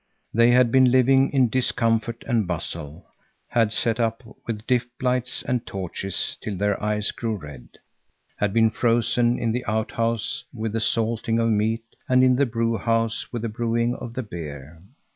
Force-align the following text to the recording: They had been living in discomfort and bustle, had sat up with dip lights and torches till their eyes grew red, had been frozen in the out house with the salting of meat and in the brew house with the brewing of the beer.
They 0.33 0.49
had 0.49 0.71
been 0.71 0.89
living 0.89 1.31
in 1.31 1.47
discomfort 1.49 2.23
and 2.27 2.47
bustle, 2.47 3.05
had 3.49 3.71
sat 3.71 3.99
up 3.99 4.23
with 4.47 4.65
dip 4.65 4.81
lights 4.99 5.43
and 5.43 5.63
torches 5.63 6.39
till 6.41 6.57
their 6.57 6.81
eyes 6.81 7.11
grew 7.11 7.35
red, 7.35 7.69
had 8.37 8.51
been 8.51 8.71
frozen 8.71 9.37
in 9.37 9.51
the 9.51 9.63
out 9.67 9.91
house 9.91 10.43
with 10.51 10.73
the 10.73 10.81
salting 10.81 11.37
of 11.37 11.49
meat 11.49 11.83
and 12.09 12.23
in 12.23 12.35
the 12.35 12.47
brew 12.47 12.79
house 12.79 13.31
with 13.31 13.43
the 13.43 13.49
brewing 13.49 13.93
of 13.93 14.15
the 14.15 14.23
beer. 14.23 14.79